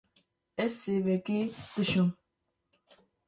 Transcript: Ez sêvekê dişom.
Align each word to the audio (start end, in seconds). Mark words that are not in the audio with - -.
Ez 0.63 0.71
sêvekê 0.81 1.39
dişom. 1.73 2.09